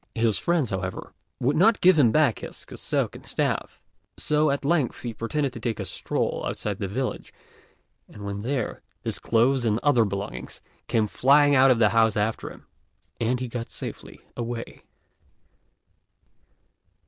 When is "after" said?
12.17-12.49